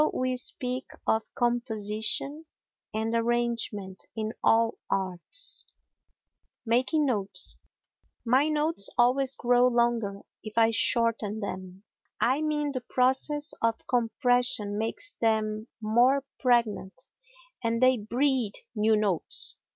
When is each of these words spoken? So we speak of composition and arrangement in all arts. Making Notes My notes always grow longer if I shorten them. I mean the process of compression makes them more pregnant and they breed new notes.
So 0.03 0.09
we 0.15 0.35
speak 0.35 0.93
of 1.05 1.31
composition 1.35 2.47
and 2.91 3.13
arrangement 3.13 4.03
in 4.15 4.33
all 4.43 4.79
arts. 4.89 5.63
Making 6.65 7.05
Notes 7.05 7.55
My 8.25 8.47
notes 8.49 8.89
always 8.97 9.35
grow 9.35 9.67
longer 9.67 10.21
if 10.43 10.57
I 10.57 10.71
shorten 10.71 11.39
them. 11.39 11.83
I 12.19 12.41
mean 12.41 12.71
the 12.71 12.81
process 12.81 13.53
of 13.61 13.85
compression 13.85 14.75
makes 14.75 15.13
them 15.21 15.67
more 15.79 16.23
pregnant 16.39 17.05
and 17.63 17.79
they 17.79 17.97
breed 17.99 18.53
new 18.73 18.97
notes. 18.97 19.57